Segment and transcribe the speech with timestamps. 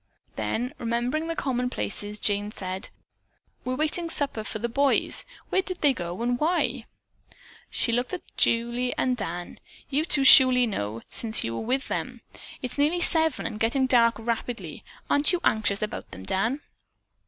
[0.35, 2.89] Then remembering the commonplaces, Jane said:
[3.63, 5.25] "We're waiting supper for the boys.
[5.49, 6.87] Where did they go and why?"
[7.69, 9.59] She looked at both Julie and Dan.
[9.91, 12.21] "You two surely know, since you were with them.
[12.63, 14.83] It is nearly seven and getting dark rapidly.
[15.07, 16.61] Aren't you anxious about them, Dan?"